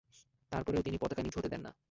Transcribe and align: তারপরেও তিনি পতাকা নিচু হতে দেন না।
তারপরেও 0.51 0.81
তিনি 0.81 0.97
পতাকা 0.97 1.21
নিচু 1.23 1.37
হতে 1.39 1.49
দেন 1.49 1.61
না। 1.61 1.71